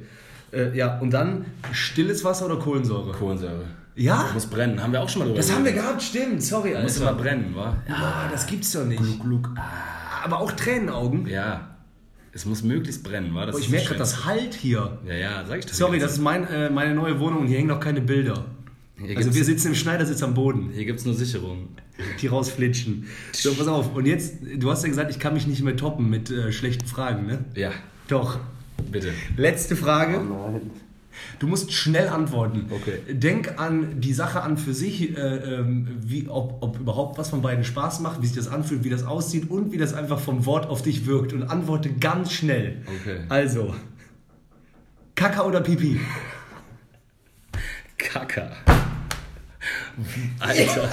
[0.53, 3.13] Äh, ja, und dann stilles Wasser oder Kohlensäure?
[3.13, 3.65] Kohlensäure.
[3.97, 4.31] Ja?
[4.33, 4.81] Muss brennen.
[4.81, 6.43] Haben wir auch schon mal drüber Das haben wir gehabt, stimmt.
[6.43, 7.23] Sorry, Muss immer Alter.
[7.23, 7.77] brennen, wa?
[7.89, 9.03] Boah, das gibt's doch nicht.
[10.25, 11.27] Aber auch Tränenaugen.
[11.27, 11.77] Ja.
[12.33, 13.47] Es muss möglichst brennen, wa?
[13.47, 14.99] Das Boah, ich merke das gerade das Halt hier.
[15.07, 15.75] Ja, ja, sag ich doch.
[15.75, 18.45] Sorry, das ist mein, äh, meine neue Wohnung und hier hängen noch keine Bilder.
[19.05, 21.69] Hier Also wir sitzen im Schneidersitz am Boden, Hier gibt es nur Sicherungen.
[22.21, 23.07] die rausflitschen.
[23.33, 23.95] So, pass auf.
[23.95, 26.87] Und jetzt, du hast ja gesagt, ich kann mich nicht mehr toppen mit äh, schlechten
[26.87, 27.45] Fragen, ne?
[27.55, 27.73] Ja,
[28.09, 28.39] Doch.
[28.91, 29.13] bitte.
[29.37, 30.21] Letzte Frage.
[31.39, 32.67] Du musst schnell antworten.
[32.71, 32.99] Okay.
[33.13, 37.43] Denk an die Sache an für sich, äh, ähm, wie, ob, ob überhaupt was von
[37.43, 40.47] beiden Spaß macht, wie sich das anfühlt, wie das aussieht und wie das einfach vom
[40.47, 41.33] Wort auf dich wirkt.
[41.33, 42.83] Und antworte ganz schnell.
[43.03, 43.21] Okay.
[43.29, 43.75] Also,
[45.15, 46.01] Kaka oder Pipi?
[47.99, 48.53] Kacker.
[50.41, 50.91] Alter.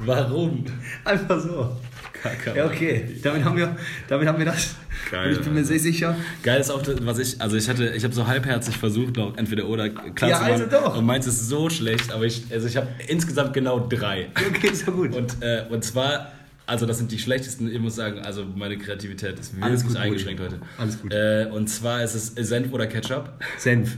[0.00, 0.64] Warum?
[1.04, 1.76] Einfach so.
[2.22, 2.56] Kacker.
[2.56, 3.04] Ja, okay.
[3.22, 3.76] Damit haben wir,
[4.08, 4.74] damit haben wir das.
[5.10, 6.16] Geil, und ich bin mir sehr sicher.
[6.42, 9.66] Geil ist auch, was ich, also ich hatte, ich habe so halbherzig versucht, noch entweder
[9.66, 10.52] oder klar Ja, zu machen.
[10.52, 10.96] also doch.
[10.96, 14.28] Und meins ist so schlecht, aber ich, also ich habe insgesamt genau drei.
[14.34, 15.14] Okay, ist ja gut.
[15.14, 16.32] Und, äh, und zwar,
[16.66, 20.02] also das sind die schlechtesten, ich muss sagen, also meine Kreativität ist Alles wirklich gut,
[20.02, 20.54] eingeschränkt Rudi.
[20.54, 20.62] heute.
[20.78, 21.12] Alles gut.
[21.12, 23.30] Äh, und zwar ist es Senf oder Ketchup.
[23.58, 23.96] Senf.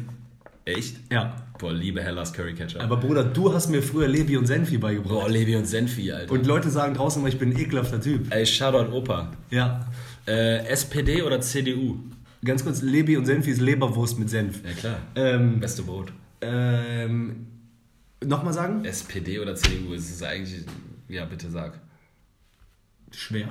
[0.77, 0.97] Echt?
[1.11, 1.35] Ja.
[1.59, 2.83] Boah, liebe Hellas Curry Ketchup.
[2.83, 5.13] Aber Bruder, du hast mir früher Levi und Senfi beigebracht.
[5.13, 6.33] Boah, Levi und Senfi, Alter.
[6.33, 8.33] Und Leute sagen draußen immer, ich bin ein ekelhafter Typ.
[8.33, 9.33] Ey, Shoutout Opa.
[9.51, 9.87] Ja.
[10.27, 11.97] Äh, SPD oder CDU?
[12.45, 14.61] Ganz kurz, Lebi und Senfi ist Leberwurst mit Senf.
[14.65, 14.97] Ja klar.
[15.17, 16.13] Ähm, Beste Brot.
[16.43, 17.47] ähm,
[18.25, 18.85] Nochmal sagen?
[18.85, 19.95] SPD oder CDU?
[19.95, 20.65] Es ist eigentlich,
[21.09, 21.81] ja bitte sag.
[23.11, 23.49] Schwer.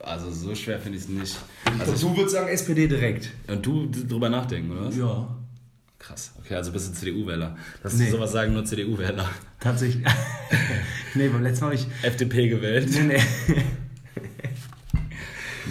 [0.00, 1.36] Also so schwer finde ich es nicht.
[1.78, 3.30] Also Also du würdest sagen SPD direkt.
[3.48, 4.96] und du drüber nachdenken, oder was?
[4.96, 5.28] Ja.
[6.00, 6.32] Krass.
[6.38, 7.56] Okay, also bist du CDU-Wähler.
[7.82, 8.10] Das Nee.
[8.10, 9.28] sowas sagen nur CDU-Wähler.
[9.60, 10.04] Tatsächlich.
[11.14, 11.86] nee, beim letzten Mal habe ich.
[12.02, 12.88] FDP gewählt.
[12.90, 13.62] Nee, nee.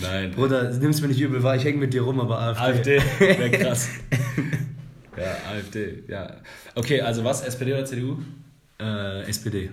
[0.01, 0.31] Nein.
[0.31, 2.99] Bruder, nimm's mir nicht übel, war ich hänge mit dir rum, aber AfD.
[2.99, 3.01] AfD.
[3.19, 3.89] Wäre krass.
[5.17, 6.03] ja, AfD.
[6.07, 6.37] Ja.
[6.75, 7.41] Okay, also was?
[7.41, 8.17] SPD oder CDU?
[8.79, 9.71] Äh, SPD.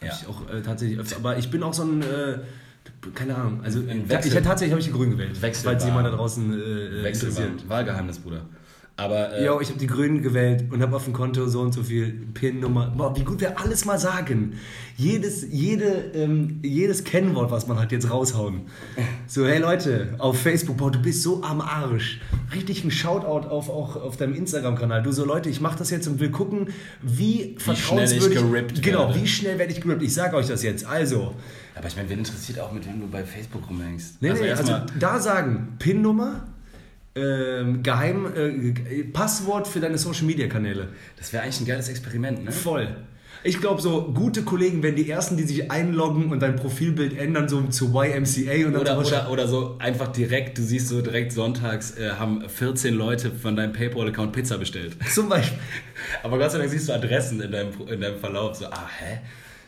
[0.00, 0.12] Ja.
[0.12, 1.16] Ich auch äh, tatsächlich öfter.
[1.16, 2.02] Aber ich bin auch so ein.
[2.02, 2.38] Äh,
[3.14, 3.60] keine Ahnung.
[3.64, 5.40] Also, Ein ich tatsächlich habe ich die Grünen gewählt.
[5.40, 5.72] Wechselbar.
[5.74, 7.44] Falls jemand da draußen äh, Wechselbar.
[7.44, 7.68] interessiert.
[7.68, 8.42] Wahlgeheimnis, Bruder.
[8.96, 11.72] Aber äh, Ja, ich habe die Grünen gewählt und habe auf dem Konto so und
[11.72, 12.92] so viel PIN-Nummer.
[12.96, 14.54] Boah, wie gut wir alles mal sagen.
[14.96, 18.62] Jedes, jede, ähm, jedes Kennwort, was man hat, jetzt raushauen.
[19.26, 22.20] So, hey Leute, auf Facebook, boah, du bist so am Arsch.
[22.54, 25.02] Richtig ein Shoutout auf, auch auf deinem Instagram-Kanal.
[25.02, 26.68] Du so, Leute, ich mache das jetzt und will gucken,
[27.00, 28.38] wie, vertrauenswürdig...
[28.38, 29.20] schnell ich gerippt Genau, werde.
[29.20, 30.02] wie schnell werde ich gerippt.
[30.02, 30.84] Ich sage euch das jetzt.
[30.84, 31.34] Also,
[31.74, 34.20] aber ich meine, wen interessiert auch, mit wem du bei Facebook rumhängst?
[34.20, 36.46] nee, nee, also da sagen, PIN-Nummer,
[37.14, 40.88] ähm, Geheim, äh, Passwort für deine Social-Media-Kanäle.
[41.18, 42.52] das wäre eigentlich ein geiles Experiment, ne?
[42.52, 42.96] Voll.
[43.44, 47.48] Ich glaube, so gute Kollegen werden die ersten, die sich einloggen und dein Profilbild ändern,
[47.48, 51.32] so zu YMCA und Oder, so oder, oder so einfach direkt, du siehst so direkt
[51.32, 54.96] sonntags, äh, haben 14 Leute von deinem PayPal-Account Pizza bestellt.
[55.12, 55.58] zum Beispiel.
[56.22, 58.56] Aber Gott sei Dank siehst du Adressen in deinem, in deinem Verlauf.
[58.56, 59.18] So, ah, hä?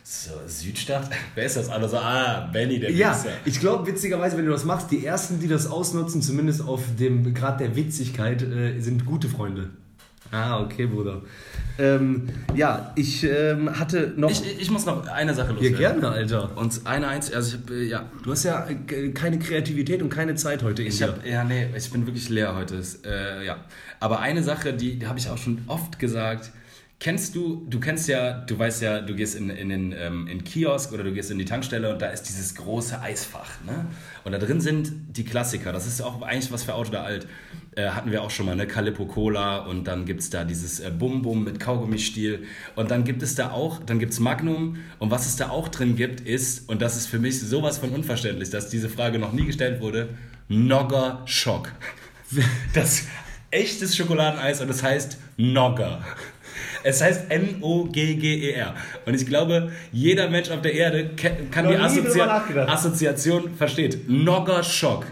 [0.06, 1.08] So, Südstadt?
[1.34, 1.70] Wer ist das?
[1.70, 3.30] Alle so, ah, Benny, der Ja, Wichser.
[3.46, 7.32] ich glaube, witzigerweise, wenn du das machst, die ersten, die das ausnutzen, zumindest auf dem
[7.32, 9.70] Grad der Witzigkeit, äh, sind gute Freunde.
[10.30, 11.22] Ah, okay, Bruder.
[11.78, 14.30] Ähm, ja, ich ähm, hatte noch.
[14.30, 15.78] Ich, ich muss noch eine Sache loswerden.
[15.78, 16.50] gerne, Alter.
[16.56, 20.10] Und eine einzige, also ich hab, äh, ja, Du hast ja äh, keine Kreativität und
[20.10, 21.08] keine Zeit heute in Ich dir.
[21.08, 22.82] hab, ja, nee, ich bin wirklich leer heute.
[23.06, 23.56] Äh, ja.
[24.00, 26.50] Aber eine Sache, die, die habe ich auch schon oft gesagt.
[27.04, 30.42] Kennst du, du kennst ja, du weißt ja, du gehst in, in den in den
[30.42, 33.60] Kiosk oder du gehst in die Tankstelle und da ist dieses große Eisfach.
[33.66, 33.84] Ne?
[34.24, 35.70] Und da drin sind die Klassiker.
[35.74, 37.26] Das ist auch eigentlich was für Auto da alt.
[37.76, 38.66] Äh, hatten wir auch schon mal, ne?
[38.66, 42.46] Calippo Cola und dann gibt es da dieses äh, Bum Bum mit Kaugummistiel.
[42.74, 44.78] Und dann gibt es da auch, dann gibt es Magnum.
[44.98, 47.90] Und was es da auch drin gibt, ist, und das ist für mich sowas von
[47.90, 50.08] unverständlich, dass diese Frage noch nie gestellt wurde,
[50.48, 51.70] Nogger Schock.
[52.72, 53.02] Das
[53.50, 56.02] echtes Schokoladeneis und es heißt Nogger.
[56.84, 58.74] Es heißt N-O-G-G-E-R.
[59.06, 62.68] Und ich glaube, jeder Mensch auf der Erde kann die nie drüber Assozi nachgedacht.
[62.68, 64.08] Assoziation versteht.
[64.08, 65.06] Nogger Schock.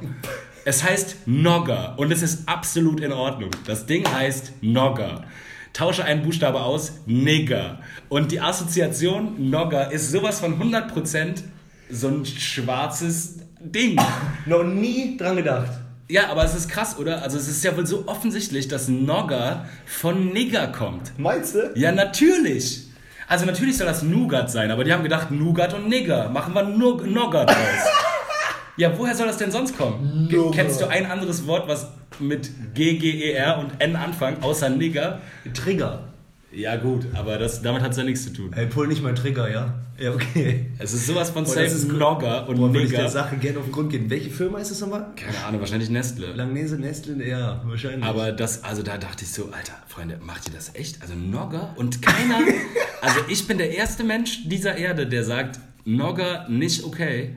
[0.64, 3.50] Es heißt Nogger und es ist absolut in Ordnung.
[3.66, 5.24] Das Ding heißt Nogger.
[5.72, 7.80] Tausche einen Buchstabe aus, Nigger.
[8.11, 11.42] Und die Assoziation Nogger ist sowas von 100%
[11.90, 13.98] so ein schwarzes Ding.
[14.44, 15.70] Noch nie dran gedacht.
[16.12, 17.22] Ja, aber es ist krass, oder?
[17.22, 21.18] Also es ist ja wohl so offensichtlich, dass Nogger von Nigger kommt.
[21.18, 21.72] Meinst du?
[21.75, 22.83] Ja, natürlich.
[23.29, 26.29] Also natürlich soll das Nougat sein, aber die haben gedacht, Nougat und Nigger.
[26.29, 27.57] Machen wir nur Nogger draus.
[28.77, 30.29] ja, woher soll das denn sonst kommen?
[30.29, 30.51] Ge-.
[30.53, 34.68] Kennst du ein anderes Wort, was mit G, G, E, R und N anfängt, außer
[34.68, 35.22] Nigger?
[35.55, 36.12] Trigger.
[36.54, 38.50] Ja gut, aber das, damit hat es ja nichts zu tun.
[38.52, 39.74] Hey, pull nicht mein Trigger, ja?
[39.98, 40.66] Ja, okay.
[40.78, 41.70] Es ist sowas von safe.
[41.92, 44.10] Nogger und Boah, würde ich der Sache gerne auf den Grund gehen.
[44.10, 45.06] Welche Firma ist das nochmal?
[45.16, 46.32] Keine Ahnung, wahrscheinlich Nestle.
[46.32, 48.04] Langnese, Nestle, ja, wahrscheinlich.
[48.04, 51.00] Aber das, also da dachte ich so, Alter, Freunde, macht ihr das echt?
[51.00, 52.38] Also Nogger und keiner,
[53.00, 57.34] also ich bin der erste Mensch dieser Erde, der sagt, Nogger nicht okay.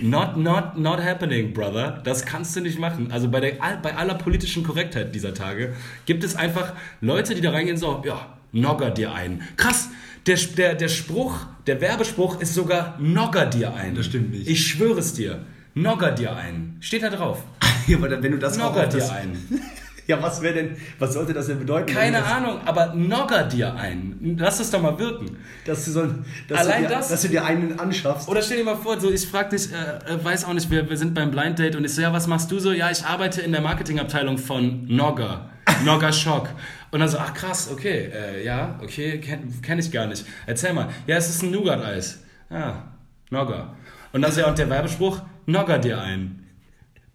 [0.00, 2.00] Not, not, not happening, brother.
[2.04, 3.12] Das kannst du nicht machen.
[3.12, 5.74] Also bei, der, bei aller politischen Korrektheit dieser Tage
[6.06, 9.42] gibt es einfach Leute, die da reingehen so, ja, Nogger dir ein.
[9.56, 9.88] Krass,
[10.26, 13.94] der, der, der Spruch, der Werbespruch ist sogar Nogger dir ein.
[13.94, 14.48] Das stimmt nicht.
[14.48, 15.44] Ich schwöre es dir.
[15.74, 16.76] Nogger dir ein.
[16.80, 17.42] Steht da drauf.
[17.86, 19.36] ja, aber wenn du das Nogger auf das, dir ein.
[20.06, 21.94] Ja, was wäre denn, was sollte das denn bedeuten?
[21.94, 24.36] Keine das- Ahnung, aber nogger dir ein.
[24.40, 25.36] Lass es doch mal wirken.
[25.64, 26.08] Dass du, so,
[26.48, 28.28] dass Allein du dir, das- dass du dir einen anschaffst.
[28.28, 30.90] Oder stell dir mal vor, so ich frag dich, äh, äh, weiß auch nicht, wir,
[30.90, 32.72] wir sind beim Blind Date und ich so, ja, was machst du so?
[32.72, 35.50] Ja, ich arbeite in der Marketingabteilung von Nogger.
[35.84, 36.48] Nogger Shock.
[36.90, 40.24] Und dann so, ach krass, okay, äh, ja, okay, kenne kenn ich gar nicht.
[40.46, 40.88] Erzähl mal.
[41.06, 42.20] Ja, es ist ein Nougat-Eis.
[42.50, 42.92] Ja,
[43.30, 43.74] Nogger.
[44.12, 46.46] Und dann so, ja, und der Werbespruch, Nogger dir ein.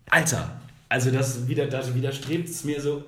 [0.10, 3.04] Alter, also das, wieder, das widerstrebt es mir so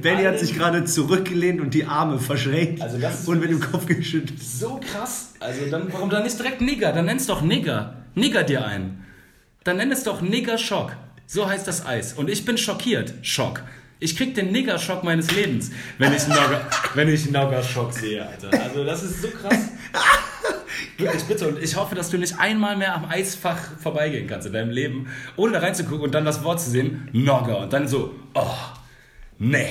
[0.00, 3.60] Benny hat sich gerade zurückgelehnt und die Arme verschränkt Also das ist und mit dem
[3.60, 4.40] Kopf geschüttelt.
[4.42, 5.34] So krass.
[5.40, 6.92] Also dann, warum dann nicht direkt Nigger?
[6.92, 7.96] Dann nenn's doch Nigger.
[8.14, 9.04] Nigger dir ein.
[9.64, 10.92] Dann nenn es doch Nigger Schock.
[11.26, 12.12] So heißt das Eis.
[12.12, 13.14] Und ich bin schockiert.
[13.22, 13.62] Schock.
[13.98, 18.26] Ich krieg den Nigger Schock meines Lebens, wenn ich Nogger, wenn ich Nogger Schock sehe,
[18.26, 18.50] Alter.
[18.62, 19.70] Also das ist so krass.
[20.98, 21.48] Wirklich, bitte.
[21.48, 25.08] Und ich hoffe, dass du nicht einmal mehr am Eisfach vorbeigehen kannst in deinem Leben,
[25.36, 27.58] ohne da reinzugucken und dann das Wort zu sehen, Nogger.
[27.58, 28.54] Und dann so, oh,
[29.38, 29.68] nee,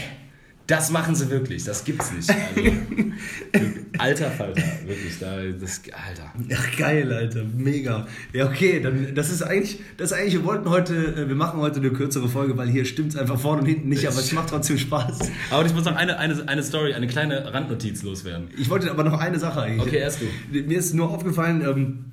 [0.67, 2.29] Das machen sie wirklich, das gibt's nicht.
[2.29, 3.67] Also,
[3.99, 6.33] alter Falter, wirklich, da, das, Alter.
[6.55, 8.07] Ach, geil, Alter, mega.
[8.33, 11.59] Ja, okay, dann, das ist eigentlich, das ist eigentlich, wir wollten heute, äh, wir machen
[11.59, 14.49] heute eine kürzere Folge, weil hier stimmt's einfach vorne und hinten nicht, aber es macht
[14.49, 15.19] trotzdem Spaß.
[15.51, 18.47] Aber ich muss noch eine, eine, eine Story, eine kleine Randnotiz loswerden.
[18.57, 19.87] Ich wollte aber noch eine Sache eigentlich.
[19.87, 20.25] Okay, erst du.
[20.51, 22.05] Mir ist nur aufgefallen, ähm,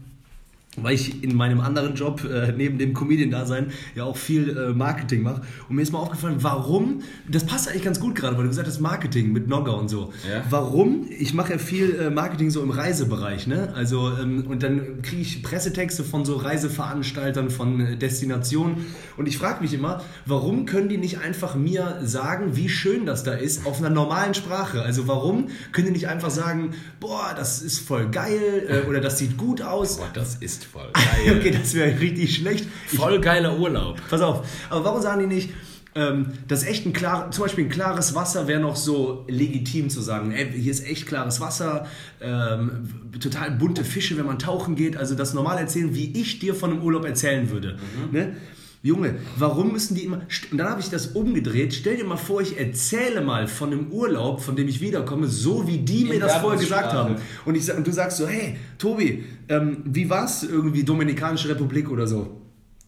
[0.78, 5.22] weil ich in meinem anderen Job äh, neben dem Comedian-Dasein ja auch viel äh, Marketing
[5.22, 5.42] mache.
[5.68, 8.68] Und mir ist mal aufgefallen, warum, das passt eigentlich ganz gut gerade, weil du gesagt
[8.68, 10.12] hast Marketing mit Nogger und so.
[10.28, 10.42] Ja.
[10.48, 11.06] Warum?
[11.10, 13.72] Ich mache ja viel äh, Marketing so im Reisebereich, ne?
[13.74, 18.86] Also, ähm, und dann kriege ich Pressetexte von so Reiseveranstaltern, von äh, Destinationen.
[19.18, 23.24] Und ich frage mich immer, warum können die nicht einfach mir sagen, wie schön das
[23.24, 24.80] da ist, auf einer normalen Sprache?
[24.80, 29.18] Also, warum können die nicht einfach sagen, boah, das ist voll geil äh, oder das
[29.18, 29.98] sieht gut aus?
[29.98, 31.36] Boah, das ist voll geil.
[31.38, 32.66] okay, das wäre richtig schlecht.
[32.86, 34.00] Voll geiler Urlaub.
[34.08, 35.50] Pass auf, aber warum sagen die nicht,
[35.94, 39.90] ähm, das ist echt ein klar, zum Beispiel ein klares Wasser wäre noch so legitim
[39.90, 41.86] zu sagen, ey, hier ist echt klares Wasser,
[42.20, 42.88] ähm,
[43.20, 46.70] total bunte Fische, wenn man tauchen geht, also das normal erzählen, wie ich dir von
[46.72, 47.78] einem Urlaub erzählen würde.
[48.10, 48.36] Ne?
[48.84, 50.22] Junge, warum müssen die immer.
[50.50, 51.72] Und dann habe ich das umgedreht.
[51.72, 55.68] Stell dir mal vor, ich erzähle mal von einem Urlaub, von dem ich wiederkomme, so
[55.68, 57.16] wie die mir In das vorher gesagt haben.
[57.44, 62.08] Und, ich, und du sagst so, hey, Tobi, ähm, wie war's irgendwie Dominikanische Republik oder
[62.08, 62.42] so?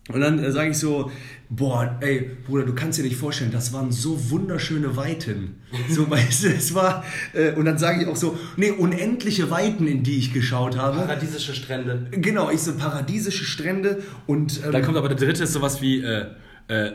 [0.08, 1.12] Und dann äh, sage ich so,
[1.48, 5.60] boah, ey, Bruder, du kannst dir nicht vorstellen, das waren so wunderschöne Weiten.
[5.88, 9.86] So, weißt du, es war, äh, und dann sage ich auch so, nee, unendliche Weiten,
[9.86, 10.98] in die ich geschaut habe.
[10.98, 12.08] Paradiesische Strände.
[12.10, 16.02] Genau, ich so paradiesische Strände und ähm, Dann kommt aber der dritte, ist sowas wie,
[16.02, 16.26] äh,
[16.68, 16.92] äh,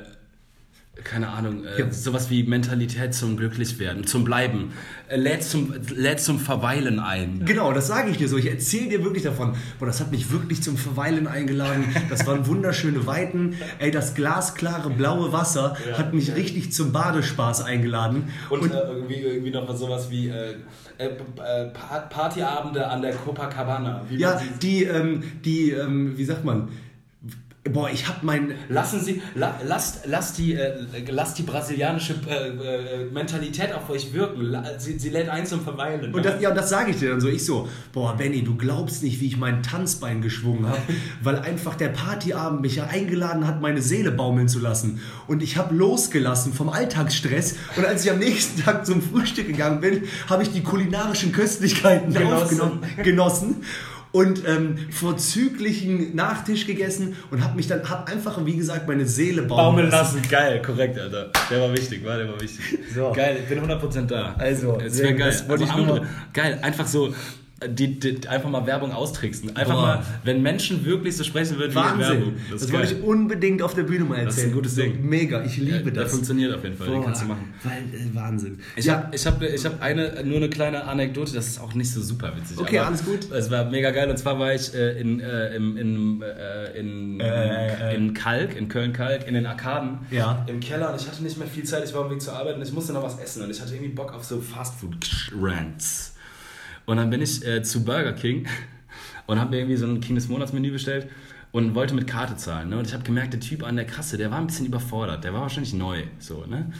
[1.03, 1.91] keine Ahnung, äh, Ja.
[1.91, 4.73] sowas wie Mentalität zum Glücklichwerden, zum Bleiben.
[5.07, 7.43] Äh, lädt, zum, lädt zum Verweilen ein.
[7.45, 8.37] Genau, das sage ich dir so.
[8.37, 9.53] Ich erzähle dir wirklich davon.
[9.79, 11.85] Boah, das hat mich wirklich zum Verweilen eingeladen.
[12.09, 13.55] Das waren wunderschöne Weiten.
[13.79, 18.23] Ey, das glasklare blaue Wasser hat mich richtig zum Badespaß eingeladen.
[18.49, 20.55] Und, äh, irgendwie, irgendwie noch sowas wie äh,
[20.97, 21.09] äh,
[21.73, 24.01] Pa- Partyabende an der Copacabana.
[24.09, 26.69] Wie ja, die, ähm, die, ähm, wie sagt man?
[27.65, 28.53] Boah, ich hab mein.
[28.69, 34.13] Lassen Sie, la, lasst, lasst, die, äh, lasst die brasilianische äh, äh, Mentalität auf euch
[34.13, 34.43] wirken.
[34.43, 36.13] La, sie, sie lädt ein zum Verweilen.
[36.13, 37.27] Und das, ja, und das sage ich dir dann so.
[37.27, 40.81] Ich so, boah, Benny, du glaubst nicht, wie ich mein Tanzbein geschwungen habe,
[41.21, 45.01] weil einfach der Partyabend mich ja eingeladen hat, meine Seele baumeln zu lassen.
[45.27, 47.57] Und ich habe losgelassen vom Alltagsstress.
[47.75, 52.13] Und als ich am nächsten Tag zum Frühstück gegangen bin, habe ich die kulinarischen Köstlichkeiten
[52.13, 52.33] Genossen.
[52.33, 53.63] aufgenommen, genossen.
[54.11, 59.43] Und ähm, vorzüglichen Nachtisch gegessen und habe mich dann, hab einfach, wie gesagt, meine Seele
[59.43, 61.31] baumeln, Baumeln lassen, geil, korrekt, Alter.
[61.51, 62.79] Der war wichtig, war, der war wichtig.
[62.93, 63.11] So.
[63.13, 64.33] Geil, ich bin 100% da.
[64.39, 65.27] Also, es sehr wäre geil.
[65.31, 67.13] das wollte Also ich nur geil, einfach so,
[67.67, 69.55] die, die, einfach mal Werbung austricksen.
[69.55, 69.81] Einfach Boah.
[69.81, 72.17] mal, wenn Menschen wirklich so sprechen würden wie in Wahnsinn.
[72.19, 72.33] Werbung.
[72.51, 74.25] Das, ist wollte ich unbedingt auf der Bühne mal erzählen.
[74.27, 75.09] Das ist ein gutes Ding.
[75.09, 76.11] Mega, ich liebe Ja, der das.
[76.11, 77.53] funktioniert auf jeden Fall, den Boah, kannst du machen.
[77.63, 78.59] Weil, äh, Wahnsinn.
[78.75, 81.73] Ich ja, habe ich hab, ich hab eine, nur eine kleine Anekdote, das ist auch
[81.73, 82.57] nicht so super witzig.
[82.57, 83.29] Okay, aber alles gut.
[83.31, 87.19] Es war mega geil und zwar war ich äh, in, äh, im, in, äh, in,
[87.19, 87.95] Äh, äh.
[87.95, 89.99] in Kalk, in Köln-Kalk, in den Arkaden.
[90.11, 90.45] Ja.
[90.47, 92.33] Im Keller und ich hatte nicht mehr viel Zeit, ich war auf dem Weg zur
[92.33, 96.13] Arbeit und ich musste noch was essen und ich hatte irgendwie Bock auf so Fastfood-Rants.
[96.89, 98.47] Und dann bin ich äh, zu Burger King
[99.27, 101.07] und habe mir irgendwie so ein King des Monats Menü bestellt
[101.51, 102.69] und wollte mit Karte zahlen.
[102.69, 102.79] Ne?
[102.79, 105.23] Und ich habe gemerkt, der Typ an der Kasse, der war ein bisschen überfordert.
[105.23, 106.01] Der war wahrscheinlich neu.
[106.17, 106.73] So, ne?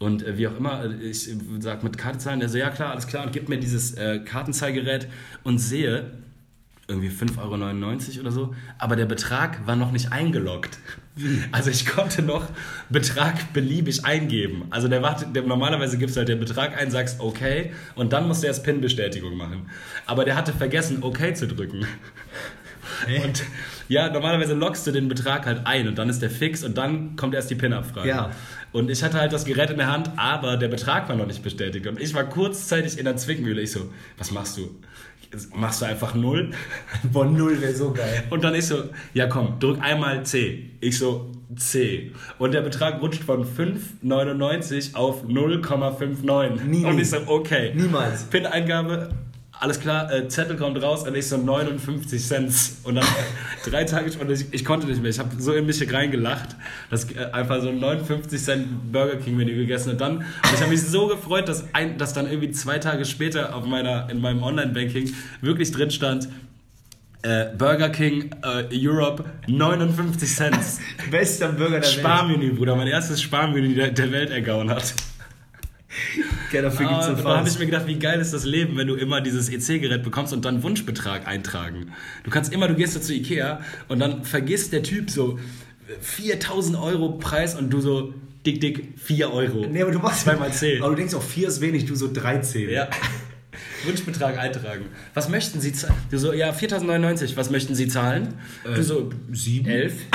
[0.00, 2.90] Und äh, wie auch immer, äh, ich sag mit Karte zahlen, der so, ja klar,
[2.90, 5.06] alles klar, und gibt mir dieses äh, Kartenzahlgerät
[5.44, 6.10] und sehe,
[6.88, 10.76] irgendwie 5,99 Euro oder so, aber der Betrag war noch nicht eingeloggt.
[11.50, 12.48] Also ich konnte noch
[12.88, 14.64] Betrag beliebig eingeben.
[14.70, 18.26] Also der wartet, der, normalerweise gibst du halt den Betrag ein, sagst okay und dann
[18.26, 19.68] musst du erst PIN-Bestätigung machen.
[20.06, 21.86] Aber der hatte vergessen, okay zu drücken.
[23.24, 23.42] Und
[23.88, 27.16] ja, normalerweise loggst du den Betrag halt ein und dann ist der fix und dann
[27.16, 28.08] kommt erst die PIN-Abfrage.
[28.08, 28.30] Ja.
[28.72, 31.42] Und ich hatte halt das Gerät in der Hand, aber der Betrag war noch nicht
[31.42, 31.86] bestätigt.
[31.86, 33.60] Und ich war kurzzeitig in der Zwickmühle.
[33.60, 34.70] Ich so, was machst du?
[35.54, 36.50] Machst du einfach null?
[37.12, 38.24] Boah, null wäre so geil.
[38.30, 40.70] Und dann ich so, ja komm, drück einmal C.
[40.80, 42.12] Ich so, C.
[42.38, 46.64] Und der Betrag rutscht von 5,99 auf 0,59.
[46.64, 46.84] Nie.
[46.84, 47.72] Und ich so, okay.
[47.74, 48.24] Niemals.
[48.24, 49.10] PIN-Eingabe,
[49.62, 52.52] alles klar, äh, Zettel kommt raus und ich so 59 Cent.
[52.82, 53.04] Und dann
[53.64, 55.10] drei Tage später, ich, ich konnte nicht mehr.
[55.10, 56.56] Ich habe so in mich reingelacht,
[56.90, 60.60] dass äh, einfach so ein 59 Cent Burger King Menü gegessen und dann, und ich
[60.60, 64.20] habe mich so gefreut, dass, ein, dass dann irgendwie zwei Tage später auf meiner, in
[64.20, 66.28] meinem Online-Banking wirklich drin stand,
[67.22, 70.58] äh, Burger King äh, Europe 59 Cent.
[71.08, 71.86] Bester Burger der Welt.
[71.86, 74.92] Sparmenü, Bruder, mein erstes Sparmenü der, der Welt ergauen hat.
[76.52, 78.76] Ja, dafür gibt's Ah, und da habe ich mir gedacht, wie geil ist das Leben,
[78.76, 81.92] wenn du immer dieses EC-Gerät bekommst und dann Wunschbetrag eintragen.
[82.24, 85.38] Du kannst immer, du gehst so zu Ikea und dann vergisst der Typ so
[86.00, 88.14] 4000 Euro Preis und du so,
[88.46, 89.66] dick, dick, 4 Euro.
[89.66, 90.82] Nee, aber du machst Zweimal 10.
[90.82, 92.70] Aber du denkst auch, 4 ist wenig, du so 13.
[92.70, 92.88] Ja.
[93.84, 94.86] Wunschbetrag eintragen.
[95.14, 95.94] Was möchten Sie zahlen?
[96.10, 97.36] Du so, ja, 4.099.
[97.36, 98.34] Was möchten Sie zahlen?
[98.64, 99.68] du so, sieben?
[99.68, 99.94] 11.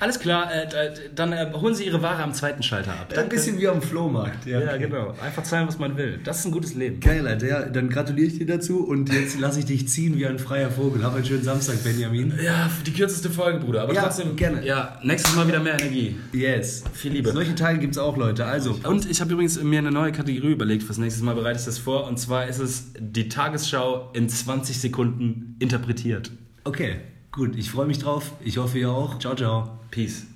[0.00, 3.12] Alles klar, äh, dann äh, holen Sie Ihre Ware am zweiten Schalter ab.
[3.16, 4.46] Ein bisschen wie am Flohmarkt.
[4.46, 5.14] Ja, Ja, genau.
[5.22, 6.20] Einfach zahlen, was man will.
[6.24, 7.00] Das ist ein gutes Leben.
[7.00, 7.46] Geil, Alter.
[7.46, 10.70] Ja, dann gratuliere ich dir dazu und jetzt lasse ich dich ziehen wie ein freier
[10.70, 11.02] Vogel.
[11.04, 12.32] Hab einen schönen Samstag, Benjamin.
[12.42, 13.82] Ja, die kürzeste Folge, Bruder.
[13.82, 14.64] Aber Ja, trotzdem, gerne.
[14.64, 16.16] Ja, nächstes Mal wieder mehr Energie.
[16.32, 16.84] Yes.
[16.92, 17.32] Viel Liebe.
[17.32, 18.44] Solche Teile gibt es auch, Leute.
[18.44, 21.34] Also, Und ich habe übrigens mir eine neue Kategorie überlegt fürs nächste Mal.
[21.34, 22.06] Bereite ich das vor.
[22.06, 26.30] Und zwar ist es die Tagesschau in 20 Sekunden interpretiert.
[26.64, 26.96] okay.
[27.38, 28.32] Gut, ich freue mich drauf.
[28.44, 29.16] Ich hoffe, ihr auch.
[29.20, 29.78] Ciao, ciao.
[29.92, 30.26] Peace.